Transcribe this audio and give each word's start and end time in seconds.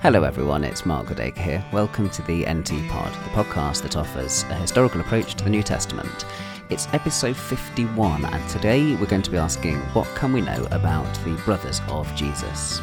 Hello, 0.00 0.22
everyone, 0.22 0.62
it's 0.62 0.86
Mark 0.86 1.08
Goodacre 1.08 1.36
here. 1.36 1.64
Welcome 1.72 2.08
to 2.10 2.22
the 2.22 2.46
NT 2.48 2.88
Pod, 2.88 3.12
the 3.12 3.30
podcast 3.30 3.82
that 3.82 3.96
offers 3.96 4.44
a 4.44 4.54
historical 4.54 5.00
approach 5.00 5.34
to 5.34 5.42
the 5.42 5.50
New 5.50 5.64
Testament. 5.64 6.24
It's 6.70 6.86
episode 6.92 7.36
51, 7.36 8.24
and 8.24 8.48
today 8.48 8.94
we're 8.94 9.06
going 9.06 9.22
to 9.22 9.30
be 9.30 9.38
asking 9.38 9.78
what 9.94 10.06
can 10.14 10.32
we 10.32 10.40
know 10.40 10.68
about 10.70 11.12
the 11.24 11.34
brothers 11.44 11.80
of 11.88 12.14
Jesus? 12.14 12.80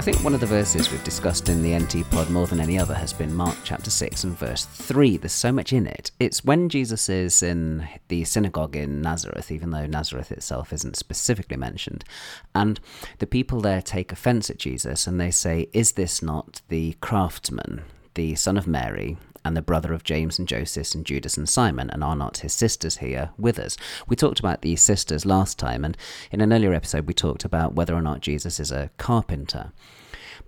I 0.00 0.02
think 0.02 0.24
one 0.24 0.32
of 0.32 0.40
the 0.40 0.46
verses 0.46 0.90
we've 0.90 1.04
discussed 1.04 1.50
in 1.50 1.62
the 1.62 1.78
NT 1.78 2.10
pod 2.10 2.30
more 2.30 2.46
than 2.46 2.58
any 2.58 2.78
other 2.78 2.94
has 2.94 3.12
been 3.12 3.34
Mark 3.34 3.58
chapter 3.64 3.90
6 3.90 4.24
and 4.24 4.34
verse 4.34 4.64
3. 4.64 5.18
There's 5.18 5.30
so 5.30 5.52
much 5.52 5.74
in 5.74 5.86
it. 5.86 6.10
It's 6.18 6.42
when 6.42 6.70
Jesus 6.70 7.10
is 7.10 7.42
in 7.42 7.86
the 8.08 8.24
synagogue 8.24 8.76
in 8.76 9.02
Nazareth, 9.02 9.52
even 9.52 9.72
though 9.72 9.84
Nazareth 9.84 10.32
itself 10.32 10.72
isn't 10.72 10.96
specifically 10.96 11.58
mentioned, 11.58 12.06
and 12.54 12.80
the 13.18 13.26
people 13.26 13.60
there 13.60 13.82
take 13.82 14.10
offense 14.10 14.48
at 14.48 14.56
Jesus 14.56 15.06
and 15.06 15.20
they 15.20 15.30
say, 15.30 15.68
Is 15.74 15.92
this 15.92 16.22
not 16.22 16.62
the 16.70 16.96
craftsman, 17.02 17.82
the 18.14 18.36
son 18.36 18.56
of 18.56 18.66
Mary, 18.66 19.18
and 19.44 19.56
the 19.56 19.62
brother 19.62 19.92
of 19.92 20.04
James 20.04 20.38
and 20.38 20.46
Joseph 20.46 20.94
and 20.94 21.04
Judas 21.04 21.36
and 21.36 21.48
Simon, 21.48 21.90
and 21.90 22.04
are 22.04 22.16
not 22.16 22.38
his 22.38 22.52
sisters 22.52 22.98
here 22.98 23.30
with 23.38 23.58
us? 23.58 23.76
We 24.08 24.16
talked 24.16 24.40
about 24.40 24.62
these 24.62 24.80
sisters 24.80 25.26
last 25.26 25.58
time, 25.58 25.84
and 25.84 25.96
in 26.30 26.40
an 26.40 26.52
earlier 26.52 26.74
episode, 26.74 27.06
we 27.06 27.14
talked 27.14 27.44
about 27.44 27.74
whether 27.74 27.94
or 27.94 28.02
not 28.02 28.20
Jesus 28.20 28.60
is 28.60 28.70
a 28.70 28.90
carpenter. 28.98 29.72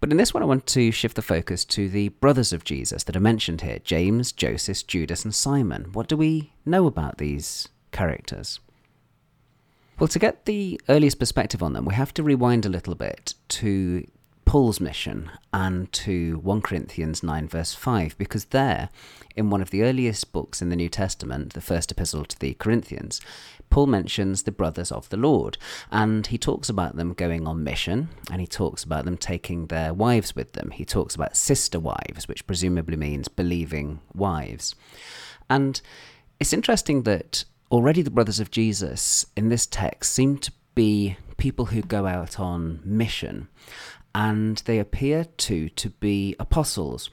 But 0.00 0.10
in 0.10 0.16
this 0.16 0.34
one, 0.34 0.42
I 0.42 0.46
want 0.46 0.66
to 0.66 0.90
shift 0.90 1.14
the 1.14 1.22
focus 1.22 1.64
to 1.66 1.88
the 1.88 2.08
brothers 2.08 2.52
of 2.52 2.64
Jesus 2.64 3.04
that 3.04 3.16
are 3.16 3.20
mentioned 3.20 3.60
here 3.60 3.78
James, 3.78 4.32
Joseph, 4.32 4.86
Judas, 4.86 5.24
and 5.24 5.34
Simon. 5.34 5.90
What 5.92 6.08
do 6.08 6.16
we 6.16 6.52
know 6.66 6.86
about 6.86 7.18
these 7.18 7.68
characters? 7.92 8.58
Well, 9.98 10.08
to 10.08 10.18
get 10.18 10.46
the 10.46 10.80
earliest 10.88 11.20
perspective 11.20 11.62
on 11.62 11.74
them, 11.74 11.84
we 11.84 11.94
have 11.94 12.12
to 12.14 12.24
rewind 12.24 12.66
a 12.66 12.68
little 12.68 12.96
bit 12.96 13.34
to 13.50 14.04
Paul's 14.52 14.80
mission 14.82 15.30
and 15.54 15.90
to 15.92 16.36
1 16.40 16.60
Corinthians 16.60 17.22
9, 17.22 17.48
verse 17.48 17.72
5, 17.72 18.18
because 18.18 18.44
there, 18.44 18.90
in 19.34 19.48
one 19.48 19.62
of 19.62 19.70
the 19.70 19.82
earliest 19.82 20.30
books 20.30 20.60
in 20.60 20.68
the 20.68 20.76
New 20.76 20.90
Testament, 20.90 21.54
the 21.54 21.62
first 21.62 21.90
epistle 21.90 22.26
to 22.26 22.38
the 22.38 22.52
Corinthians, 22.52 23.22
Paul 23.70 23.86
mentions 23.86 24.42
the 24.42 24.52
brothers 24.52 24.92
of 24.92 25.08
the 25.08 25.16
Lord, 25.16 25.56
and 25.90 26.26
he 26.26 26.36
talks 26.36 26.68
about 26.68 26.96
them 26.96 27.14
going 27.14 27.46
on 27.46 27.64
mission, 27.64 28.10
and 28.30 28.42
he 28.42 28.46
talks 28.46 28.84
about 28.84 29.06
them 29.06 29.16
taking 29.16 29.68
their 29.68 29.94
wives 29.94 30.36
with 30.36 30.52
them. 30.52 30.70
He 30.70 30.84
talks 30.84 31.14
about 31.14 31.34
sister 31.34 31.80
wives, 31.80 32.28
which 32.28 32.46
presumably 32.46 32.98
means 32.98 33.28
believing 33.28 34.00
wives. 34.12 34.74
And 35.48 35.80
it's 36.38 36.52
interesting 36.52 37.04
that 37.04 37.46
already 37.70 38.02
the 38.02 38.10
brothers 38.10 38.38
of 38.38 38.50
Jesus 38.50 39.24
in 39.34 39.48
this 39.48 39.64
text 39.64 40.12
seem 40.12 40.36
to 40.36 40.52
be 40.74 41.16
people 41.38 41.64
who 41.64 41.80
go 41.80 42.06
out 42.06 42.38
on 42.38 42.80
mission 42.84 43.48
and 44.14 44.58
they 44.58 44.78
appear 44.78 45.24
to 45.24 45.68
to 45.70 45.90
be 45.90 46.36
apostles. 46.38 47.10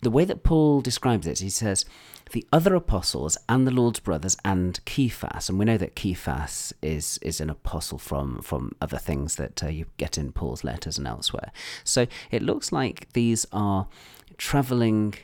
The 0.00 0.10
way 0.10 0.24
that 0.24 0.44
Paul 0.44 0.80
describes 0.80 1.26
it, 1.26 1.40
he 1.40 1.50
says, 1.50 1.84
the 2.30 2.46
other 2.52 2.74
apostles 2.74 3.36
and 3.48 3.66
the 3.66 3.72
Lord's 3.72 4.00
brothers 4.00 4.36
and 4.44 4.78
Cephas, 4.86 5.48
and 5.48 5.58
we 5.58 5.64
know 5.64 5.78
that 5.78 5.98
Cephas 5.98 6.72
is 6.82 7.18
is 7.22 7.40
an 7.40 7.50
apostle 7.50 7.98
from 7.98 8.42
from 8.42 8.72
other 8.80 8.98
things 8.98 9.36
that 9.36 9.62
uh, 9.64 9.68
you 9.68 9.86
get 9.96 10.18
in 10.18 10.32
Paul's 10.32 10.64
letters 10.64 10.98
and 10.98 11.06
elsewhere. 11.06 11.50
So 11.84 12.06
it 12.30 12.42
looks 12.42 12.70
like 12.70 13.12
these 13.12 13.46
are 13.52 13.88
traveling 14.36 15.14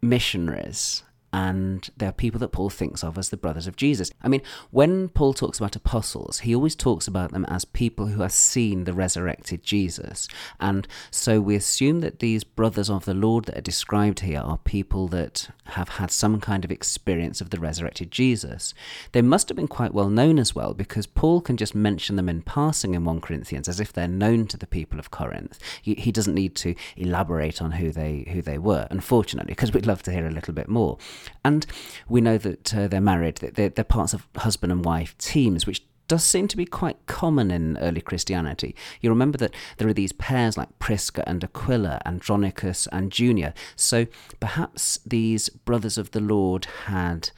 missionaries 0.00 1.02
and 1.34 1.90
they're 1.96 2.12
people 2.12 2.38
that 2.38 2.52
Paul 2.52 2.70
thinks 2.70 3.02
of 3.02 3.18
as 3.18 3.30
the 3.30 3.36
brothers 3.36 3.66
of 3.66 3.74
Jesus. 3.74 4.08
I 4.22 4.28
mean, 4.28 4.40
when 4.70 5.08
Paul 5.08 5.34
talks 5.34 5.58
about 5.58 5.74
apostles, 5.74 6.38
he 6.38 6.54
always 6.54 6.76
talks 6.76 7.08
about 7.08 7.32
them 7.32 7.44
as 7.46 7.64
people 7.64 8.06
who 8.06 8.22
have 8.22 8.30
seen 8.30 8.84
the 8.84 8.92
resurrected 8.92 9.64
Jesus. 9.64 10.28
And 10.60 10.86
so 11.10 11.40
we 11.40 11.56
assume 11.56 12.02
that 12.02 12.20
these 12.20 12.44
brothers 12.44 12.88
of 12.88 13.04
the 13.04 13.14
Lord 13.14 13.46
that 13.46 13.58
are 13.58 13.62
described 13.62 14.20
here 14.20 14.38
are 14.38 14.58
people 14.58 15.08
that 15.08 15.48
have 15.64 15.88
had 15.88 16.12
some 16.12 16.40
kind 16.40 16.64
of 16.64 16.70
experience 16.70 17.40
of 17.40 17.50
the 17.50 17.58
resurrected 17.58 18.12
Jesus. 18.12 18.72
They 19.10 19.22
must 19.22 19.48
have 19.48 19.56
been 19.56 19.66
quite 19.66 19.92
well 19.92 20.10
known 20.10 20.38
as 20.38 20.54
well, 20.54 20.72
because 20.72 21.08
Paul 21.08 21.40
can 21.40 21.56
just 21.56 21.74
mention 21.74 22.14
them 22.14 22.28
in 22.28 22.42
passing 22.42 22.94
in 22.94 23.04
1 23.04 23.20
Corinthians 23.20 23.68
as 23.68 23.80
if 23.80 23.92
they're 23.92 24.06
known 24.06 24.46
to 24.46 24.56
the 24.56 24.68
people 24.68 25.00
of 25.00 25.10
Corinth. 25.10 25.58
He, 25.82 25.94
he 25.94 26.12
doesn't 26.12 26.34
need 26.34 26.54
to 26.56 26.76
elaborate 26.96 27.60
on 27.60 27.72
who 27.72 27.90
they 27.90 28.28
who 28.30 28.40
they 28.40 28.58
were, 28.58 28.86
unfortunately, 28.90 29.50
because 29.52 29.72
we'd 29.72 29.84
love 29.84 30.04
to 30.04 30.12
hear 30.12 30.28
a 30.28 30.30
little 30.30 30.54
bit 30.54 30.68
more. 30.68 30.96
And 31.44 31.66
we 32.08 32.20
know 32.20 32.38
that 32.38 32.74
uh, 32.74 32.88
they're 32.88 33.00
married, 33.00 33.36
that 33.36 33.54
they're, 33.54 33.68
they're 33.68 33.84
parts 33.84 34.14
of 34.14 34.26
husband 34.36 34.72
and 34.72 34.84
wife 34.84 35.16
teams, 35.18 35.66
which 35.66 35.82
does 36.08 36.24
seem 36.24 36.48
to 36.48 36.56
be 36.56 36.66
quite 36.66 37.06
common 37.06 37.50
in 37.50 37.76
early 37.78 38.00
Christianity. 38.00 38.74
You 39.00 39.10
remember 39.10 39.38
that 39.38 39.54
there 39.78 39.88
are 39.88 39.94
these 39.94 40.12
pairs 40.12 40.56
like 40.56 40.78
Prisca 40.78 41.26
and 41.28 41.42
Aquila, 41.42 42.00
Andronicus 42.04 42.86
and 42.92 43.10
Junia. 43.10 43.54
So 43.76 44.06
perhaps 44.40 44.98
these 45.06 45.48
brothers 45.48 45.98
of 45.98 46.10
the 46.10 46.20
Lord 46.20 46.66
had 46.86 47.30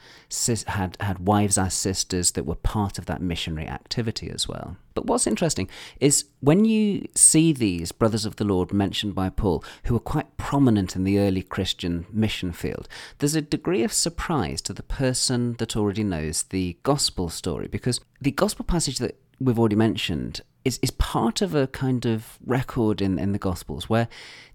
had 0.67 0.97
had 0.99 1.25
wives 1.25 1.57
as 1.57 1.73
sisters 1.73 2.31
that 2.31 2.45
were 2.45 2.55
part 2.55 2.97
of 2.99 3.05
that 3.05 3.21
missionary 3.21 3.67
activity 3.67 4.29
as 4.29 4.47
well. 4.47 4.75
But 4.93 5.05
what's 5.05 5.27
interesting 5.27 5.69
is 5.99 6.25
when 6.39 6.65
you 6.65 7.07
see 7.15 7.53
these 7.53 7.91
brothers 7.91 8.25
of 8.25 8.37
the 8.37 8.43
Lord 8.43 8.73
mentioned 8.73 9.13
by 9.13 9.29
Paul, 9.29 9.63
who 9.83 9.95
are 9.95 9.99
quite 9.99 10.35
prominent 10.37 10.95
in 10.95 11.03
the 11.03 11.19
early 11.19 11.43
Christian 11.43 12.07
mission 12.11 12.51
field, 12.51 12.89
there's 13.19 13.35
a 13.35 13.41
degree 13.41 13.83
of 13.83 13.93
surprise 13.93 14.59
to 14.63 14.73
the 14.73 14.83
person 14.83 15.53
that 15.59 15.77
already 15.77 16.03
knows 16.03 16.43
the 16.43 16.77
gospel 16.83 17.29
story, 17.29 17.67
because 17.67 18.01
the 18.21 18.31
gospel 18.31 18.65
passage 18.65 18.97
that 18.99 19.19
we've 19.39 19.59
already 19.59 19.75
mentioned 19.75 20.41
is, 20.65 20.79
is 20.81 20.91
part 20.91 21.41
of 21.41 21.55
a 21.55 21.67
kind 21.67 22.05
of 22.05 22.37
record 22.45 23.01
in, 23.01 23.19
in 23.19 23.31
the 23.31 23.39
gospels 23.39 23.89
where 23.89 24.07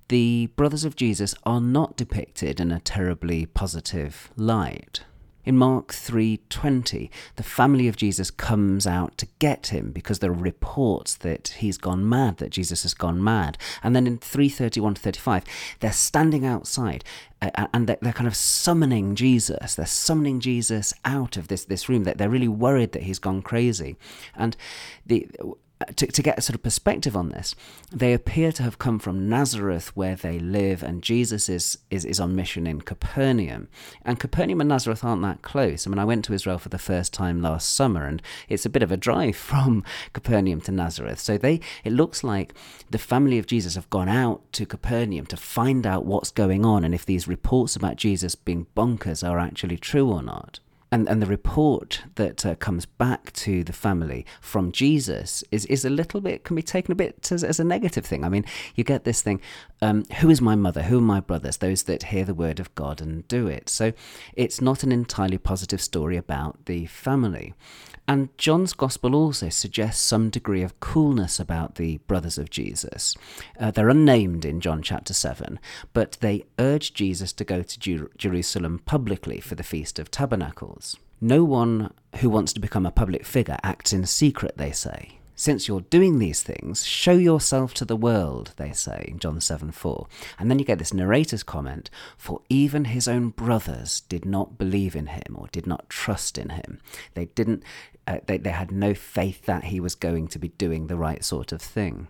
the 0.08 0.46
brothers 0.56 0.84
of 0.84 0.96
Jesus 0.96 1.34
are 1.44 1.60
not 1.60 1.96
depicted 1.96 2.60
in 2.60 2.70
a 2.70 2.80
terribly 2.80 3.46
positive 3.46 4.30
light. 4.36 5.04
In 5.44 5.58
Mark 5.58 5.92
3:20, 5.92 7.10
the 7.36 7.42
family 7.42 7.88
of 7.88 7.96
Jesus 7.96 8.30
comes 8.30 8.86
out 8.86 9.18
to 9.18 9.26
get 9.38 9.68
him 9.68 9.90
because 9.90 10.20
there 10.20 10.30
are 10.30 10.34
reports 10.34 11.16
that 11.16 11.54
he's 11.58 11.78
gone 11.78 12.08
mad, 12.08 12.36
that 12.36 12.50
Jesus 12.50 12.84
has 12.84 12.94
gone 12.94 13.22
mad. 13.22 13.58
And 13.82 13.96
then 13.96 14.06
in 14.06 14.18
3:31 14.18 14.94
to 14.94 15.00
35, 15.00 15.44
they're 15.80 15.92
standing 15.92 16.46
outside 16.46 17.04
uh, 17.40 17.66
and 17.74 17.88
they're, 17.88 18.12
kind 18.12 18.28
of 18.28 18.36
summoning 18.36 19.16
Jesus. 19.16 19.74
They're 19.74 19.86
summoning 19.86 20.38
Jesus 20.38 20.94
out 21.04 21.36
of 21.36 21.48
this 21.48 21.64
this 21.64 21.88
room. 21.88 22.04
They're 22.04 22.28
really 22.28 22.48
worried 22.48 22.92
that 22.92 23.02
he's 23.02 23.18
gone 23.18 23.42
crazy. 23.42 23.96
And 24.36 24.56
the 25.04 25.28
to, 25.84 26.06
to 26.06 26.22
get 26.22 26.38
a 26.38 26.42
sort 26.42 26.54
of 26.54 26.62
perspective 26.62 27.16
on 27.16 27.30
this, 27.30 27.54
they 27.90 28.12
appear 28.12 28.52
to 28.52 28.62
have 28.62 28.78
come 28.78 28.98
from 28.98 29.28
Nazareth, 29.28 29.96
where 29.96 30.16
they 30.16 30.38
live, 30.38 30.82
and 30.82 31.02
Jesus 31.02 31.48
is, 31.48 31.78
is, 31.90 32.04
is 32.04 32.20
on 32.20 32.36
mission 32.36 32.66
in 32.66 32.80
Capernaum. 32.80 33.68
And 34.04 34.20
Capernaum 34.20 34.60
and 34.60 34.68
Nazareth 34.68 35.04
aren't 35.04 35.22
that 35.22 35.42
close. 35.42 35.86
I 35.86 35.90
mean, 35.90 35.98
I 35.98 36.04
went 36.04 36.24
to 36.26 36.34
Israel 36.34 36.58
for 36.58 36.68
the 36.68 36.78
first 36.78 37.12
time 37.12 37.40
last 37.40 37.74
summer, 37.74 38.06
and 38.06 38.22
it's 38.48 38.66
a 38.66 38.70
bit 38.70 38.82
of 38.82 38.92
a 38.92 38.96
drive 38.96 39.36
from 39.52 39.84
Capernaum 40.12 40.60
to 40.62 40.72
Nazareth. 40.72 41.20
So 41.20 41.38
they, 41.38 41.60
it 41.84 41.92
looks 41.92 42.24
like 42.24 42.54
the 42.90 42.98
family 42.98 43.38
of 43.38 43.46
Jesus 43.46 43.74
have 43.74 43.90
gone 43.90 44.08
out 44.08 44.40
to 44.52 44.66
Capernaum 44.66 45.26
to 45.26 45.36
find 45.36 45.86
out 45.86 46.04
what's 46.04 46.30
going 46.30 46.64
on 46.64 46.84
and 46.84 46.94
if 46.94 47.06
these 47.06 47.28
reports 47.28 47.76
about 47.76 47.96
Jesus 47.96 48.34
being 48.34 48.66
bonkers 48.76 49.26
are 49.28 49.38
actually 49.38 49.76
true 49.76 50.10
or 50.10 50.22
not 50.22 50.60
and 50.92 51.08
and 51.08 51.22
the 51.22 51.26
report 51.26 52.02
that 52.14 52.44
uh, 52.44 52.54
comes 52.54 52.84
back 52.86 53.32
to 53.32 53.64
the 53.64 53.72
family 53.72 54.24
from 54.40 54.70
Jesus 54.70 55.42
is 55.50 55.64
is 55.66 55.84
a 55.84 55.90
little 55.90 56.20
bit 56.20 56.44
can 56.44 56.54
be 56.54 56.62
taken 56.62 56.92
a 56.92 56.94
bit 56.94 57.32
as, 57.32 57.42
as 57.42 57.58
a 57.58 57.64
negative 57.64 58.04
thing. 58.04 58.24
I 58.24 58.28
mean, 58.28 58.44
you 58.76 58.84
get 58.84 59.04
this 59.04 59.22
thing: 59.22 59.40
um, 59.80 60.04
who 60.20 60.30
is 60.30 60.40
my 60.40 60.54
mother? 60.54 60.82
Who 60.82 60.98
are 60.98 61.00
my 61.00 61.20
brothers? 61.20 61.56
Those 61.56 61.84
that 61.84 62.04
hear 62.04 62.24
the 62.24 62.34
word 62.34 62.60
of 62.60 62.72
God 62.74 63.00
and 63.00 63.26
do 63.26 63.46
it. 63.48 63.68
So 63.68 63.92
it's 64.34 64.60
not 64.60 64.82
an 64.82 64.92
entirely 64.92 65.38
positive 65.38 65.80
story 65.80 66.16
about 66.16 66.66
the 66.66 66.86
family. 66.86 67.54
And 68.08 68.36
John's 68.36 68.72
Gospel 68.72 69.14
also 69.14 69.48
suggests 69.48 70.02
some 70.02 70.28
degree 70.28 70.62
of 70.62 70.80
coolness 70.80 71.38
about 71.38 71.76
the 71.76 71.98
brothers 71.98 72.36
of 72.36 72.50
Jesus. 72.50 73.16
Uh, 73.58 73.70
they're 73.70 73.88
unnamed 73.88 74.44
in 74.44 74.60
John 74.60 74.82
chapter 74.82 75.14
7, 75.14 75.60
but 75.92 76.18
they 76.20 76.44
urge 76.58 76.94
Jesus 76.94 77.32
to 77.34 77.44
go 77.44 77.62
to 77.62 77.78
Jer- 77.78 78.10
Jerusalem 78.18 78.80
publicly 78.84 79.40
for 79.40 79.54
the 79.54 79.62
Feast 79.62 80.00
of 80.00 80.10
Tabernacles. 80.10 80.81
No 81.24 81.44
one 81.44 81.94
who 82.16 82.28
wants 82.28 82.52
to 82.52 82.58
become 82.58 82.84
a 82.84 82.90
public 82.90 83.24
figure 83.24 83.56
acts 83.62 83.92
in 83.92 84.06
secret, 84.06 84.56
they 84.56 84.72
say. 84.72 85.20
Since 85.36 85.68
you're 85.68 85.82
doing 85.82 86.18
these 86.18 86.42
things, 86.42 86.84
show 86.84 87.12
yourself 87.12 87.72
to 87.74 87.84
the 87.84 87.94
world, 87.94 88.54
they 88.56 88.72
say 88.72 89.04
in 89.06 89.20
John 89.20 89.40
7 89.40 89.70
4. 89.70 90.08
And 90.40 90.50
then 90.50 90.58
you 90.58 90.64
get 90.64 90.80
this 90.80 90.92
narrator's 90.92 91.44
comment 91.44 91.90
For 92.16 92.40
even 92.48 92.86
his 92.86 93.06
own 93.06 93.28
brothers 93.28 94.00
did 94.08 94.24
not 94.24 94.58
believe 94.58 94.96
in 94.96 95.06
him 95.06 95.36
or 95.36 95.46
did 95.52 95.64
not 95.64 95.88
trust 95.88 96.38
in 96.38 96.48
him. 96.48 96.80
They 97.14 97.26
didn't, 97.26 97.62
uh, 98.04 98.18
they, 98.26 98.38
they 98.38 98.50
had 98.50 98.72
no 98.72 98.92
faith 98.92 99.46
that 99.46 99.66
he 99.66 99.78
was 99.78 99.94
going 99.94 100.26
to 100.26 100.40
be 100.40 100.48
doing 100.48 100.88
the 100.88 100.96
right 100.96 101.22
sort 101.22 101.52
of 101.52 101.62
thing. 101.62 102.08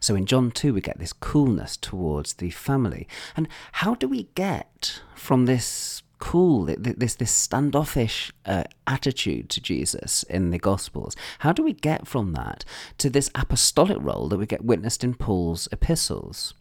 So 0.00 0.16
in 0.16 0.26
John 0.26 0.50
2, 0.50 0.74
we 0.74 0.80
get 0.80 0.98
this 0.98 1.12
coolness 1.12 1.76
towards 1.76 2.32
the 2.32 2.50
family. 2.50 3.06
And 3.36 3.46
how 3.70 3.94
do 3.94 4.08
we 4.08 4.24
get 4.34 5.02
from 5.14 5.46
this 5.46 6.02
cool, 6.20 6.66
this 6.78 7.16
this 7.16 7.32
standoffish 7.32 8.32
uh, 8.46 8.64
attitude 8.86 9.48
to 9.50 9.60
Jesus 9.60 10.22
in 10.24 10.50
the 10.50 10.58
Gospels. 10.58 11.16
How 11.40 11.52
do 11.52 11.62
we 11.62 11.72
get 11.72 12.06
from 12.06 12.34
that 12.34 12.64
to 12.98 13.10
this 13.10 13.30
apostolic 13.34 13.98
role 14.00 14.28
that 14.28 14.38
we 14.38 14.46
get 14.46 14.64
witnessed 14.64 15.02
in 15.02 15.14
Paul's 15.14 15.68
epistles? 15.72 16.54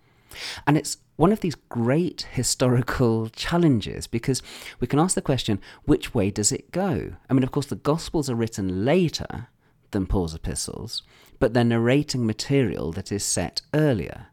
And 0.66 0.78
it's 0.78 0.98
one 1.18 1.32
of 1.32 1.42
these 1.42 1.56
great 1.56 2.28
historical 2.32 3.30
challenges 3.30 4.08
because 4.08 4.42
we 4.80 4.88
can 4.88 5.00
ask 5.00 5.16
the 5.16 5.22
question 5.22 5.60
which 5.84 6.14
way 6.14 6.32
does 6.32 6.52
it 6.52 6.72
go? 6.72 7.14
I 7.30 7.34
mean, 7.34 7.44
of 7.44 7.52
course, 7.52 7.66
the 7.66 7.76
Gospels 7.76 8.30
are 8.30 8.36
written 8.36 8.86
later 8.86 9.50
than 9.92 10.08
Paul's 10.08 10.36
epistles, 10.36 11.04
but 11.40 11.54
they're 11.54 11.64
narrating 11.64 12.26
material 12.26 12.92
that 12.94 13.12
is 13.12 13.24
set 13.24 13.62
earlier. 13.74 14.28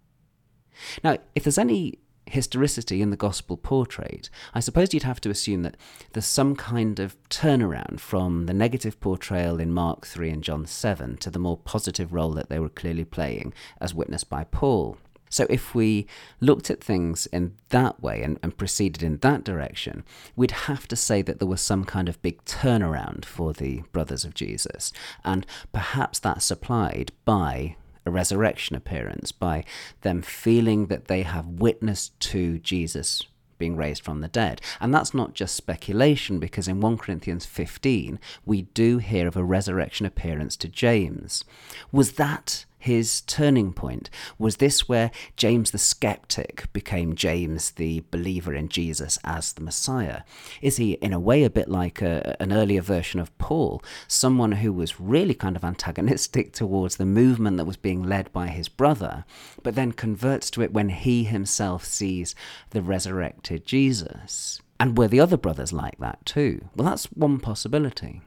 Now, 1.03 1.17
if 1.35 1.45
there's 1.45 1.59
any 1.59 1.99
historicity 2.27 3.03
in 3.03 3.11
the 3.11 3.17
gospel 3.17 3.57
portrait, 3.57 4.29
I 4.55 4.61
suppose 4.61 4.93
you'd 4.93 5.05
have 5.05 5.21
to 5.23 5.31
assume 5.31 5.63
that 5.63 5.77
there's 6.13 6.27
some 6.27 6.57
kind 6.57 6.99
of 6.99 7.17
turnaround 7.29 8.01
from 8.01 8.47
the 8.47 8.55
negative 8.55 9.01
portrayal 9.01 9.61
in 9.61 9.73
Mark 9.73 10.07
3 10.07 10.31
and 10.31 10.43
John 10.43 10.67
7 10.67 11.17
to 11.19 11.31
the 11.31 11.39
more 11.39 11.57
positive 11.57 12.13
role 12.13 12.33
that 12.33 12.49
they 12.49 12.59
were 12.59 12.69
clearly 12.69 13.05
playing, 13.05 13.53
as 13.81 13.95
witnessed 13.95 14.29
by 14.29 14.45
Paul. 14.45 14.99
So, 15.29 15.47
if 15.51 15.75
we 15.75 16.07
looked 16.41 16.71
at 16.71 16.83
things 16.83 17.27
in 17.27 17.57
that 17.71 18.01
way 18.01 18.23
and, 18.23 18.39
and, 18.43 18.57
proceeded 18.57 19.03
in 19.03 19.19
that 19.19 19.43
direction, 19.43 20.05
we'd 20.37 20.53
have 20.53 20.87
to 20.89 20.97
say 20.97 21.21
that 21.23 21.41
there 21.41 21.49
was 21.49 21.61
some 21.61 21.85
kind 21.85 22.09
of 22.09 22.23
big 22.23 22.45
turnaround 22.45 23.25
for 23.25 23.53
the 23.53 23.83
brothers 23.93 24.25
of 24.25 24.35
Jesus. 24.35 24.93
And 25.25 25.45
perhaps 25.73 26.21
that's 26.21 26.45
supplied 26.45 27.11
by 27.25 27.77
a 28.07 28.11
resurrection 28.11 28.77
appearance, 28.77 29.33
by 29.33 29.65
them 30.03 30.23
feeling 30.23 30.87
that 30.87 31.07
they 31.07 31.23
have 31.23 31.47
witnessed 31.47 32.19
to 32.21 32.59
Jesus 32.61 33.23
being 33.59 33.77
raised 33.77 34.05
from 34.05 34.21
the 34.21 34.29
dead. 34.29 34.61
And 34.81 34.93
that's 34.93 35.15
not 35.15 35.35
just 35.35 35.55
speculation, 35.55 36.39
because 36.39 36.69
in 36.69 36.81
1 36.81 36.99
Corinthians 36.99 37.47
15, 37.47 38.19
we 38.45 38.63
do 38.63 38.99
hear 38.99 39.27
of 39.27 39.37
a 39.37 39.45
resurrection 39.45 40.07
appearance 40.07 40.57
to 40.59 40.69
James. 40.69 41.45
Was 41.91 42.13
that 42.13 42.67
his 42.87 43.23
turning 43.23 43.73
point? 43.73 44.09
Was 44.39 44.59
this 44.59 44.89
where 44.89 45.11
James 45.37 45.73
the 45.73 45.79
skeptic 45.79 46.73
became 46.73 47.17
James 47.17 47.73
the 47.73 48.05
believer 48.13 48.55
in 48.55 48.69
Jesus 48.69 49.19
as 49.25 49.53
the 49.53 49.61
Messiah? 49.61 50.23
Is 50.63 50.77
he, 50.77 50.93
in 50.93 51.13
a 51.13 51.19
way, 51.19 51.43
a 51.43 51.51
bit 51.51 51.69
like 51.69 52.01
a, 52.01 52.37
an 52.41 52.53
earlier 52.53 52.81
version 52.81 53.19
of 53.19 53.37
Paul, 53.39 53.83
someone 54.07 54.53
who 54.53 54.73
was 54.73 55.01
really 55.01 55.35
kind 55.35 55.57
of 55.57 55.65
antagonistic 55.65 56.53
towards 56.53 56.97
the 56.97 57.05
movement 57.05 57.57
that 57.57 57.65
was 57.65 57.77
being 57.77 58.05
led 58.05 58.33
by 58.33 58.47
his 58.49 58.69
brother, 58.69 59.25
but 59.65 59.75
then 59.75 59.91
converts 59.91 60.49
to 60.53 60.63
it 60.63 60.73
when 60.73 60.91
he 60.91 61.25
himself 61.25 61.85
sees 61.85 62.37
the 62.71 62.83
resurrected 62.83 63.67
Jesus? 63.67 64.63
And 64.79 64.97
were 64.97 65.09
the 65.09 65.21
other 65.21 65.37
brothers 65.37 65.73
like 65.73 65.99
that 65.99 66.25
too? 66.25 66.69
Well, 66.77 66.89
that's 66.89 67.07
one 67.07 67.41
possibility. 67.41 68.23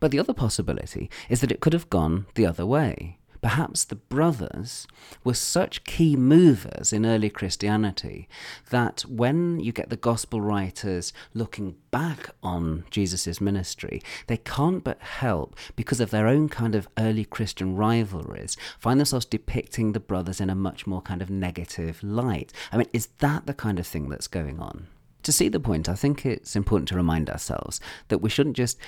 But 0.00 0.12
the 0.12 0.18
other 0.20 0.32
possibility 0.32 1.10
is 1.28 1.42
that 1.42 1.52
it 1.52 1.60
could 1.60 1.74
have 1.74 1.90
gone 1.90 2.24
the 2.36 2.46
other 2.46 2.64
way 2.64 3.17
perhaps 3.40 3.84
the 3.84 3.96
brothers 3.96 4.86
were 5.24 5.34
such 5.34 5.84
key 5.84 6.16
movers 6.16 6.92
in 6.92 7.06
early 7.06 7.30
Christianity 7.30 8.28
that 8.70 9.02
when 9.02 9.60
you 9.60 9.72
get 9.72 9.90
the 9.90 9.96
gospel 9.96 10.40
writers 10.40 11.12
looking 11.34 11.76
back 11.90 12.30
on 12.42 12.84
Jesus' 12.90 13.40
ministry, 13.40 14.02
they 14.26 14.36
can't 14.36 14.84
but 14.84 15.00
help, 15.00 15.56
because 15.76 16.00
of 16.00 16.10
their 16.10 16.26
own 16.26 16.48
kind 16.48 16.74
of 16.74 16.88
early 16.98 17.24
Christian 17.24 17.76
rivalries, 17.76 18.56
find 18.78 19.00
themselves 19.00 19.24
depicting 19.24 19.92
the 19.92 20.00
brothers 20.00 20.40
in 20.40 20.50
a 20.50 20.54
much 20.54 20.86
more 20.86 21.02
kind 21.02 21.22
of 21.22 21.30
negative 21.30 22.02
light. 22.02 22.52
I 22.72 22.76
mean, 22.76 22.88
is 22.92 23.08
that 23.18 23.46
the 23.46 23.54
kind 23.54 23.78
of 23.78 23.86
thing 23.86 24.08
that's 24.08 24.28
going 24.28 24.58
on? 24.58 24.88
To 25.24 25.32
see 25.32 25.48
the 25.48 25.60
point, 25.60 25.88
I 25.88 25.94
think 25.94 26.24
it's 26.24 26.56
important 26.56 26.88
to 26.88 26.96
remind 26.96 27.28
ourselves 27.28 27.80
that 28.08 28.18
we 28.18 28.30
shouldn't 28.30 28.56
just 28.56 28.78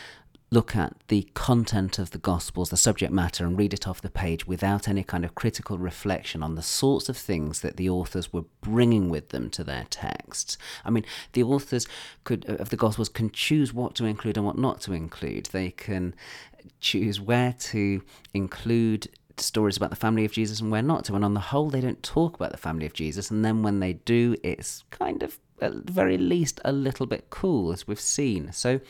look 0.53 0.75
at 0.75 0.95
the 1.09 1.29
content 1.35 1.99
of 1.99 2.11
the 2.11 2.19
Gospels, 2.19 2.71
the 2.71 2.77
subject 2.77 3.13
matter, 3.13 3.47
and 3.47 3.57
read 3.57 3.73
it 3.73 3.87
off 3.87 4.01
the 4.01 4.11
page 4.11 4.47
without 4.47 4.89
any 4.89 5.05
kind 5.05 5.25
of 5.25 5.37
critical 5.37 5.79
reflection 5.79 6.43
on 6.43 6.57
the 6.57 6.63
sorts 6.63 7.09
of 7.09 7.17
things 7.17 7.61
that 7.61 7.77
the 7.77 7.89
authors 7.89 8.33
were 8.33 8.45
bringing 8.61 9.09
with 9.11 9.29
them 9.29 9.49
to 9.51 9.63
their 9.63 9.87
texts. 9.91 10.59
I 10.85 10.91
mean, 10.91 11.05
the 11.35 11.45
authors 11.45 11.87
could 12.25 12.49
uh, 12.49 12.55
of 12.55 12.71
the 12.71 12.77
Gospels 12.77 13.09
can 13.09 13.31
choose 13.31 13.73
what 13.73 13.95
to 13.97 14.05
include 14.05 14.37
and 14.37 14.45
what 14.45 14.59
not 14.59 14.81
to 14.83 14.93
include. 14.93 15.47
They 15.47 15.71
can 15.71 16.15
choose 16.81 17.21
where 17.21 17.55
to 17.59 18.03
include 18.35 19.09
stories 19.37 19.77
about 19.77 19.91
the 19.91 19.97
family 19.97 20.25
of 20.25 20.33
Jesus 20.33 20.61
and 20.61 20.71
where 20.71 20.83
not 20.83 21.05
to. 21.05 21.15
And 21.15 21.25
on 21.25 21.35
the 21.35 21.41
whole, 21.41 21.71
they 21.71 21.81
don't 21.81 22.03
talk 22.03 22.35
about 22.35 22.51
the 22.51 22.59
family 22.59 22.87
of 22.87 22.93
Jesus. 22.93 23.31
And 23.31 23.45
then 23.45 23.63
when 23.63 23.79
they 23.79 23.93
do, 23.93 24.37
it's 24.43 24.85
kind 24.91 25.23
of, 25.23 25.39
at 25.61 25.87
the 25.87 25.93
very 25.93 26.19
least, 26.19 26.61
a 26.65 26.73
little 26.73 27.07
bit 27.07 27.31
cool, 27.31 27.73
as 27.73 27.87
we've 27.87 28.01
seen. 28.01 28.53
So, 28.53 28.81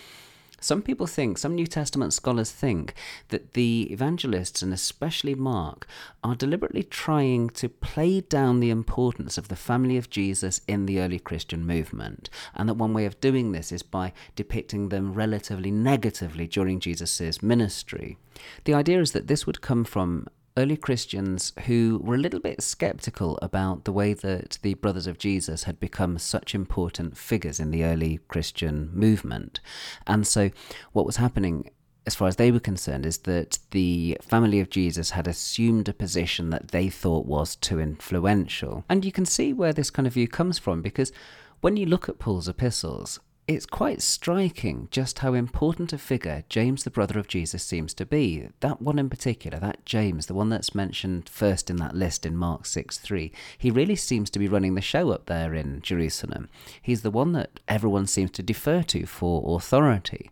some 0.60 0.82
people 0.82 1.06
think, 1.06 1.38
some 1.38 1.54
New 1.54 1.66
Testament 1.66 2.12
scholars 2.12 2.52
think, 2.52 2.94
that 3.28 3.54
the 3.54 3.88
evangelists, 3.90 4.62
and 4.62 4.72
especially 4.72 5.34
Mark, 5.34 5.86
are 6.22 6.34
deliberately 6.34 6.82
trying 6.82 7.50
to 7.50 7.68
play 7.68 8.20
down 8.20 8.60
the 8.60 8.70
importance 8.70 9.38
of 9.38 9.48
the 9.48 9.56
family 9.56 9.96
of 9.96 10.10
Jesus 10.10 10.60
in 10.68 10.86
the 10.86 11.00
early 11.00 11.18
Christian 11.18 11.66
movement, 11.66 12.30
and 12.54 12.68
that 12.68 12.74
one 12.74 12.94
way 12.94 13.06
of 13.06 13.20
doing 13.20 13.52
this 13.52 13.72
is 13.72 13.82
by 13.82 14.12
depicting 14.36 14.90
them 14.90 15.14
relatively 15.14 15.70
negatively 15.70 16.46
during 16.46 16.78
Jesus' 16.78 17.42
ministry. 17.42 18.18
The 18.64 18.74
idea 18.74 19.00
is 19.00 19.12
that 19.12 19.26
this 19.26 19.46
would 19.46 19.60
come 19.60 19.84
from 19.84 20.28
early 20.56 20.76
Christians 20.76 21.52
who 21.66 22.00
were 22.02 22.16
a 22.16 22.18
little 22.18 22.40
bit 22.40 22.62
skeptical 22.62 23.38
about 23.40 23.84
the 23.84 23.92
way 23.92 24.14
that 24.14 24.58
the 24.62 24.74
Brothers 24.74 25.06
of 25.06 25.18
Jesus 25.18 25.64
had 25.64 25.80
become 25.80 26.18
such 26.18 26.54
important 26.54 27.16
figures 27.16 27.60
in 27.60 27.70
the 27.70 27.84
early 27.84 28.20
Christian 28.28 28.90
movement. 28.92 29.60
And 30.06 30.26
so, 30.26 30.50
what 30.92 31.06
was 31.06 31.16
happening 31.16 31.70
as 32.06 32.14
far 32.14 32.28
as 32.28 32.36
they 32.36 32.50
were 32.50 32.60
concerned, 32.60 33.04
is 33.06 33.18
that 33.18 33.58
the 33.70 34.16
family 34.20 34.58
of 34.58 34.70
Jesus 34.70 35.10
had 35.10 35.28
assumed 35.28 35.88
a 35.88 35.92
position 35.92 36.50
that 36.50 36.68
they 36.68 36.88
thought 36.88 37.26
was 37.26 37.54
too 37.56 37.78
influential. 37.78 38.84
And 38.88 39.04
you 39.04 39.12
can 39.12 39.26
see 39.26 39.52
where 39.52 39.72
this 39.72 39.90
kind 39.90 40.06
of 40.06 40.14
view 40.14 40.26
comes 40.26 40.58
from 40.58 40.82
because 40.82 41.12
when 41.60 41.76
you 41.76 41.86
look 41.86 42.08
at 42.08 42.18
Paul's 42.18 42.48
epistles, 42.48 43.20
it's 43.50 43.66
quite 43.66 44.00
striking 44.00 44.86
just 44.92 45.18
how 45.18 45.34
important 45.34 45.92
a 45.92 45.98
figure 45.98 46.44
James, 46.48 46.84
the 46.84 46.90
brother 46.90 47.18
of 47.18 47.26
Jesus, 47.26 47.64
seems 47.64 47.92
to 47.94 48.06
be. 48.06 48.46
That 48.60 48.80
one 48.80 48.96
in 48.96 49.10
particular, 49.10 49.58
that 49.58 49.84
James, 49.84 50.26
the 50.26 50.34
one 50.34 50.50
that's 50.50 50.72
mentioned 50.72 51.28
first 51.28 51.68
in 51.68 51.74
that 51.78 51.96
list 51.96 52.24
in 52.24 52.36
Mark 52.36 52.64
6 52.64 52.98
3, 52.98 53.32
he 53.58 53.72
really 53.72 53.96
seems 53.96 54.30
to 54.30 54.38
be 54.38 54.46
running 54.46 54.76
the 54.76 54.80
show 54.80 55.10
up 55.10 55.26
there 55.26 55.52
in 55.52 55.80
Jerusalem. 55.80 56.48
He's 56.80 57.02
the 57.02 57.10
one 57.10 57.32
that 57.32 57.58
everyone 57.66 58.06
seems 58.06 58.30
to 58.32 58.42
defer 58.44 58.84
to 58.84 59.04
for 59.04 59.56
authority. 59.56 60.30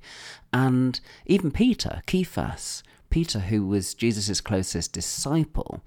And 0.52 1.00
even 1.26 1.50
Peter, 1.50 2.02
Cephas, 2.08 2.84
Peter, 3.10 3.40
who 3.40 3.66
was 3.66 3.94
Jesus' 3.94 4.40
closest 4.40 4.92
disciple, 4.92 5.82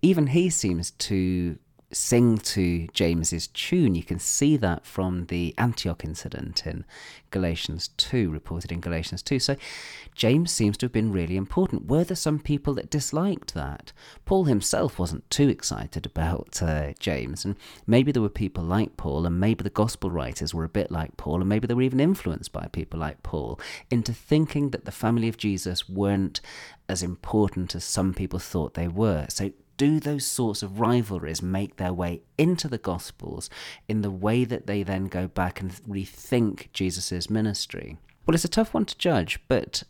even 0.00 0.28
he 0.28 0.50
seems 0.50 0.90
to 0.90 1.58
sing 1.92 2.38
to 2.38 2.88
James's 2.88 3.46
tune. 3.48 3.94
You 3.94 4.02
can 4.02 4.18
see 4.18 4.56
that 4.56 4.86
from 4.86 5.26
the 5.26 5.54
Antioch 5.58 6.04
incident 6.04 6.66
in 6.66 6.84
Galatians 7.30 7.88
2, 7.96 8.30
reported 8.30 8.70
in 8.70 8.80
Galatians 8.80 9.22
2. 9.22 9.38
So 9.38 9.56
James 10.14 10.50
seems 10.50 10.76
to 10.78 10.86
have 10.86 10.92
been 10.92 11.12
really 11.12 11.36
important. 11.36 11.86
Were 11.86 12.04
there 12.04 12.16
some 12.16 12.38
people 12.38 12.74
that 12.74 12.90
disliked 12.90 13.54
that? 13.54 13.92
Paul 14.24 14.44
himself 14.44 14.98
wasn't 14.98 15.28
too 15.30 15.48
excited 15.48 16.06
about 16.06 16.62
uh, 16.62 16.92
James, 16.98 17.44
and 17.44 17.56
maybe 17.86 18.12
there 18.12 18.22
were 18.22 18.28
people 18.28 18.64
like 18.64 18.96
Paul, 18.96 19.26
and 19.26 19.40
maybe 19.40 19.62
the 19.62 19.70
gospel 19.70 20.10
writers 20.10 20.54
were 20.54 20.64
a 20.64 20.68
bit 20.68 20.90
like 20.90 21.16
Paul, 21.16 21.40
and 21.40 21.48
maybe 21.48 21.66
they 21.66 21.74
were 21.74 21.82
even 21.82 22.00
influenced 22.00 22.52
by 22.52 22.68
people 22.72 23.00
like 23.00 23.22
Paul 23.22 23.58
into 23.90 24.12
thinking 24.12 24.70
that 24.70 24.84
the 24.84 24.92
family 24.92 25.28
of 25.28 25.36
Jesus 25.36 25.88
weren't 25.88 26.40
as 26.88 27.02
important 27.02 27.74
as 27.74 27.84
some 27.84 28.12
people 28.12 28.38
thought 28.38 28.74
they 28.74 28.88
were. 28.88 29.26
So 29.28 29.50
do 29.76 30.00
those 30.00 30.26
sorts 30.26 30.62
of 30.62 30.80
rivalries 30.80 31.42
make 31.42 31.76
their 31.76 31.92
way 31.92 32.22
into 32.38 32.68
the 32.68 32.78
Gospels 32.78 33.50
in 33.88 34.02
the 34.02 34.10
way 34.10 34.44
that 34.44 34.66
they 34.66 34.82
then 34.82 35.06
go 35.06 35.28
back 35.28 35.60
and 35.60 35.72
rethink 35.88 36.72
Jesus' 36.72 37.30
ministry? 37.30 37.98
Well, 38.26 38.34
it's 38.34 38.44
a 38.44 38.48
tough 38.48 38.74
one 38.74 38.84
to 38.86 38.98
judge, 38.98 39.40
but 39.48 39.82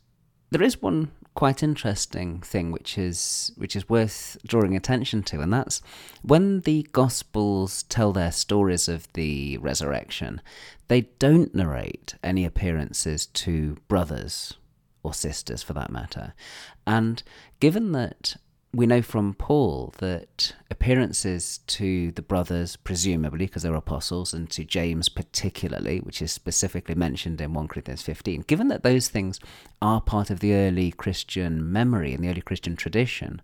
there 0.50 0.62
is 0.62 0.82
one 0.82 1.10
quite 1.34 1.62
interesting 1.62 2.40
thing 2.40 2.70
which 2.70 2.98
is 2.98 3.52
which 3.56 3.74
is 3.74 3.88
worth 3.88 4.36
drawing 4.46 4.76
attention 4.76 5.22
to 5.22 5.40
and 5.40 5.50
that's 5.50 5.80
when 6.20 6.60
the 6.60 6.86
gospels 6.92 7.84
tell 7.84 8.12
their 8.12 8.30
stories 8.30 8.86
of 8.86 9.10
the 9.14 9.56
resurrection 9.58 10.42
they 10.88 11.00
don't 11.18 11.54
narrate 11.54 12.16
any 12.22 12.44
appearances 12.44 13.24
to 13.24 13.76
brothers 13.88 14.54
or 15.02 15.14
sisters 15.14 15.62
for 15.62 15.72
that 15.72 15.90
matter 15.90 16.34
and 16.86 17.22
given 17.60 17.92
that 17.92 18.36
we 18.75 18.87
know 18.87 19.02
from 19.02 19.35
Paul 19.35 19.93
that 19.99 20.55
appearances 20.71 21.59
to 21.67 22.11
the 22.12 22.23
brothers, 22.23 22.76
presumably 22.76 23.45
because 23.47 23.62
they're 23.62 23.75
apostles, 23.75 24.33
and 24.33 24.49
to 24.50 24.64
James 24.64 25.11
particularly, 25.11 25.99
which 25.99 26.23
is 26.23 26.33
specifically 26.33 26.95
mentioned 26.95 27.41
in 27.41 27.52
1 27.52 27.69
Corinthians 27.69 28.02
15, 28.02 28.43
given 28.43 28.69
that 28.69 28.83
those 28.83 29.09
things 29.09 29.38
are 29.83 30.00
part 30.00 30.31
of 30.31 30.41
the 30.41 30.55
early 30.55 30.91
Christian 30.91 31.71
memory 31.71 32.14
and 32.14 32.25
the 32.25 32.31
early 32.31 32.41
Christian 32.41 32.75
tradition, 32.75 33.43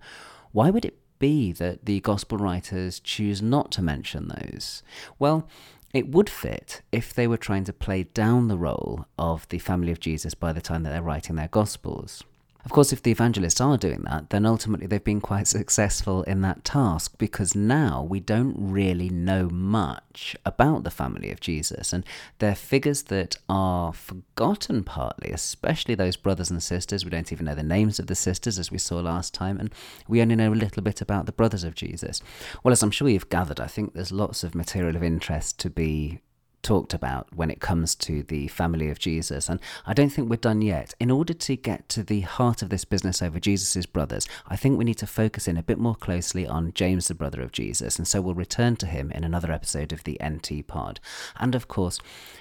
why 0.53 0.71
would 0.71 0.87
it 0.87 0.99
be 1.19 1.53
that 1.53 1.85
the 1.85 2.01
gospel 2.01 2.39
writers 2.39 2.99
choose 2.99 3.43
not 3.43 3.71
to 3.73 3.83
mention 3.83 4.29
those? 4.29 4.83
Well, 5.19 5.47
it 5.93 6.09
would 6.09 6.31
fit 6.31 6.81
if 6.91 7.13
they 7.13 7.27
were 7.27 7.37
trying 7.37 7.65
to 7.65 7.73
play 7.73 8.05
down 8.05 8.49
the 8.49 8.59
role 8.59 9.07
of 9.19 9.47
the 9.49 9.59
family 9.59 9.93
of 9.93 10.01
Jesus 10.01 10.35
by 10.35 10.53
the 10.53 10.61
time 10.63 10.85
that 10.85 10.91
they're 10.91 11.03
writing 11.03 11.37
their 11.37 11.49
Gospels. 11.49 12.25
Of 12.65 12.73
course, 12.73 12.93
if 12.93 13.03
the 13.03 13.11
evangelists 13.11 13.61
are 13.61 13.79
doing 13.79 14.03
that, 14.03 14.31
then 14.31 14.45
ultimately 14.45 14.87
they've 14.87 15.03
been 15.03 15.21
quite 15.21 15.47
successful 15.59 16.23
in 16.25 16.43
that 16.43 16.65
task 16.65 17.15
because 17.17 17.55
now 17.55 18.03
we 18.03 18.21
don't 18.21 18.55
really 18.59 19.09
know 19.09 19.49
much 19.49 20.37
about 20.45 20.85
the 20.85 20.91
family 20.91 21.31
of 21.31 21.41
Jesus. 21.41 21.93
And 21.93 22.05
they're 22.39 22.55
figures 22.55 23.05
that 23.05 23.37
are 23.49 23.93
forgotten 23.93 24.85
partly, 24.85 25.31
especially 25.31 25.95
those 25.95 26.17
brothers 26.17 26.51
and 26.51 26.63
sisters. 26.63 27.05
We 27.05 27.11
don't 27.11 27.33
even 27.33 27.47
know 27.47 27.55
the 27.55 27.63
names 27.63 27.99
of 27.99 28.07
the 28.07 28.15
sisters, 28.15 28.59
as 28.59 28.71
we 28.71 28.79
saw 28.79 28.97
last 28.97 29.33
time, 29.33 29.59
and 29.59 29.73
we 30.09 30.21
only 30.21 30.37
know 30.37 30.53
a 30.53 30.55
little 30.55 30.83
bit 30.83 31.01
about 31.01 31.27
the 31.27 31.33
brothers 31.33 31.65
of 31.65 31.75
Jesus. 31.75 32.21
Well, 32.63 32.73
as 32.73 32.83
I'm 32.83 32.91
sure 32.91 33.09
you've 33.09 33.31
gathered, 33.31 33.61
I 33.61 33.67
think 33.67 33.95
there's 33.95 34.13
lots 34.13 34.45
of 34.45 34.55
material 34.55 34.97
of 34.97 35.03
interest 35.03 35.59
to 35.61 35.71
be 35.71 36.21
talked 36.63 36.95
about 36.95 37.29
when 37.35 37.51
it 37.51 37.61
comes 37.61 37.95
to 37.95 38.23
the 38.23 38.49
family 38.49 38.91
of 38.91 38.99
Jesus. 38.99 39.49
And 39.49 39.61
I 39.87 39.95
don't 39.95 40.11
think 40.11 40.29
we're 40.29 40.37
done 40.37 40.63
yet. 40.63 40.95
In 41.01 41.11
order 41.11 41.35
to 41.35 41.57
get 41.57 41.89
to 41.91 42.03
the 42.03 42.21
heart 42.21 42.63
of 42.63 42.69
this 42.69 42.85
business 42.85 43.23
over 43.23 43.41
Jesus' 43.41 43.87
brothers, 43.87 44.27
I 44.47 44.57
think 44.57 44.79
we 44.79 44.85
need 44.85 44.99
to 44.99 45.07
focus 45.07 45.49
in 45.49 45.57
a 45.57 45.63
bit 45.63 45.79
more 45.79 45.95
closely 45.95 46.47
on 46.47 46.73
James, 46.75 47.09
the 47.09 47.15
brother 47.15 47.43
of 47.43 47.53
Jesus. 47.53 47.99
And 47.99 48.07
so 48.07 48.21
we'll 48.21 48.35
return 48.35 48.77
to 48.77 48.87
him 48.87 49.11
in 49.13 49.25
another 49.25 49.53
episode 49.53 49.93
of 49.93 50.05
the 50.05 50.21
NT 50.25 50.67
Pod. 50.67 51.01
And 51.37 51.55
of 51.55 51.69
course, 51.69 51.99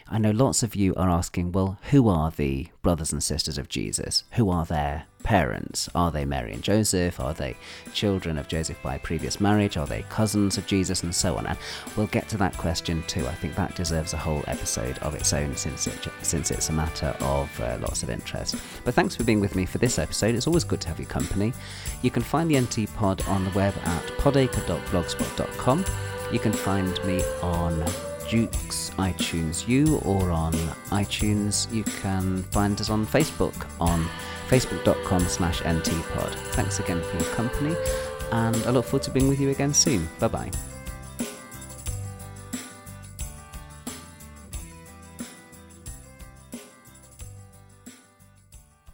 I 0.08 0.18
know 0.18 0.32
lots 0.32 0.64
of 0.64 0.76
you 0.76 0.96
are 0.96 1.10
asking, 1.10 1.52
well, 1.52 1.80
who 1.92 2.08
are 2.10 2.32
the 2.32 2.68
brothers 2.82 3.12
and 3.12 3.24
sisters 3.24 3.58
of 3.58 3.70
Jesus? 3.70 4.24
Who 4.34 4.50
are 4.50 4.66
their 4.66 5.06
parents? 5.28 5.90
Are 5.94 6.10
they 6.10 6.24
Mary 6.24 6.54
and 6.54 6.64
Joseph? 6.64 7.20
Are 7.20 7.34
they 7.34 7.58
children 7.94 8.38
of 8.38 8.48
Joseph 8.48 8.82
by 8.82 8.98
previous 8.98 9.42
marriage? 9.42 9.76
Are 9.76 9.86
they 9.86 10.04
cousins 10.04 10.58
of 10.58 10.66
Jesus? 10.66 11.04
And 11.04 11.14
so 11.14 11.36
on. 11.36 11.46
And 11.46 11.58
we'll 11.98 12.08
get 12.08 12.30
to 12.30 12.38
that 12.38 12.58
question 12.58 13.04
too. 13.08 13.28
I 13.28 13.34
think 13.34 13.54
that 13.56 13.76
deserves 13.76 14.14
a 14.14 14.18
whole 14.18 14.42
episode 14.48 14.98
of 15.00 15.16
its 15.16 15.34
own 15.34 15.54
since, 15.58 15.86
it, 15.86 16.08
since 16.22 16.50
it's 16.50 16.70
a 16.70 16.72
matter 16.72 17.14
of 17.20 17.60
uh, 17.60 17.78
lots 17.82 18.04
of 18.04 18.10
interest. 18.10 18.56
But 18.86 18.94
thanks 18.94 19.18
for 19.18 19.26
being 19.26 19.42
with 19.42 19.54
me 19.54 19.66
for 19.66 19.80
this 19.80 20.00
episode. 20.00 20.34
It's 20.34 20.48
always 20.48 20.64
good 20.64 20.80
to 20.80 20.88
have 20.88 20.98
your 20.98 21.10
company. 21.10 21.52
You 22.04 22.10
can 22.10 22.24
find 22.24 22.50
the 22.50 22.58
NT 22.62 22.96
Pod 22.96 23.22
on 23.28 23.44
the 23.44 23.52
web 23.52 23.74
at 23.84 24.04
podacre.blogspot.com. 24.20 25.84
You 26.32 26.40
can 26.40 26.54
find 26.54 27.06
me 27.06 27.22
on 27.42 27.84
Duke's 28.30 28.92
iTunes 28.98 29.68
U 29.68 29.98
or 30.06 30.32
on 30.32 30.54
iTunes. 30.92 31.72
You 31.74 31.84
can 31.84 32.44
find 32.44 32.80
us 32.80 32.90
on 32.90 33.06
Facebook 33.06 33.68
on 33.80 34.08
facebook.com 34.50 35.22
slash 35.28 35.62
ntpod. 35.62 36.34
Thanks 36.54 36.80
again 36.80 37.02
for 37.02 37.18
your 37.18 37.34
company 37.34 37.76
and 38.32 38.56
I 38.66 38.72
look 38.72 38.86
forward 38.86 39.04
to 39.04 39.12
being 39.12 39.28
with 39.28 39.40
you 39.40 39.50
again 39.50 39.74
soon. 39.74 40.08
Bye 40.20 40.28
bye. 40.28 40.52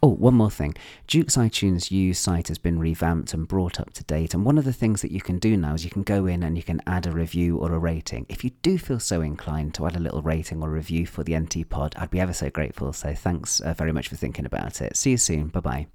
Oh, 0.04 0.08
one 0.08 0.34
more 0.34 0.50
thing. 0.50 0.74
Duke's 1.06 1.38
iTunes 1.38 1.90
U 1.90 2.12
site 2.12 2.48
has 2.48 2.58
been 2.58 2.78
revamped 2.78 3.32
and 3.32 3.48
brought 3.48 3.80
up 3.80 3.94
to 3.94 4.04
date. 4.04 4.34
And 4.34 4.44
one 4.44 4.58
of 4.58 4.66
the 4.66 4.72
things 4.74 5.00
that 5.00 5.10
you 5.10 5.22
can 5.22 5.38
do 5.38 5.56
now 5.56 5.72
is 5.72 5.82
you 5.82 5.90
can 5.90 6.02
go 6.02 6.26
in 6.26 6.42
and 6.42 6.58
you 6.58 6.62
can 6.62 6.82
add 6.86 7.06
a 7.06 7.10
review 7.10 7.56
or 7.56 7.72
a 7.72 7.78
rating. 7.78 8.26
If 8.28 8.44
you 8.44 8.50
do 8.60 8.76
feel 8.76 9.00
so 9.00 9.22
inclined 9.22 9.72
to 9.76 9.86
add 9.86 9.96
a 9.96 10.00
little 10.00 10.20
rating 10.20 10.62
or 10.62 10.68
review 10.68 11.06
for 11.06 11.24
the 11.24 11.34
NT 11.34 11.70
pod, 11.70 11.94
I'd 11.96 12.10
be 12.10 12.20
ever 12.20 12.34
so 12.34 12.50
grateful. 12.50 12.92
So 12.92 13.14
thanks 13.14 13.60
uh, 13.60 13.72
very 13.72 13.92
much 13.92 14.08
for 14.08 14.16
thinking 14.16 14.44
about 14.44 14.82
it. 14.82 14.94
See 14.94 15.12
you 15.12 15.16
soon. 15.16 15.48
Bye 15.48 15.60
bye. 15.60 15.86